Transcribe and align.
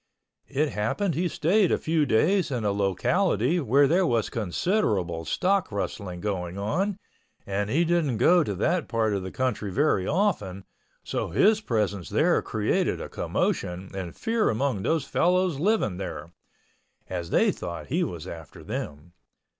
It 0.47 0.69
happened 0.69 1.13
he 1.13 1.27
stayed 1.27 1.71
a 1.71 1.77
few 1.77 2.07
days 2.07 2.49
in 2.49 2.65
a 2.65 2.71
locality 2.71 3.59
where 3.59 3.87
there 3.87 4.03
was 4.07 4.31
considerable 4.31 5.25
stock 5.25 5.71
rustling 5.71 6.21
going 6.21 6.57
on 6.57 6.97
and 7.45 7.69
he 7.69 7.85
didn't 7.85 8.17
go 8.17 8.43
to 8.43 8.55
that 8.55 8.87
part 8.87 9.13
of 9.13 9.21
the 9.21 9.29
country 9.29 9.71
very 9.71 10.07
often, 10.07 10.65
so 11.03 11.27
his 11.29 11.61
presence 11.61 12.09
there 12.09 12.41
created 12.41 12.97
quite 12.97 13.05
a 13.05 13.09
commotion 13.09 13.91
and 13.93 14.15
fear 14.17 14.49
among 14.49 14.81
those 14.81 15.05
fellows 15.05 15.59
living 15.59 15.97
there, 15.97 16.31
as 17.07 17.29
they 17.29 17.51
thought 17.51 17.85
he 17.89 18.03
was 18.03 18.25
after 18.25 18.63
them. 18.63 19.13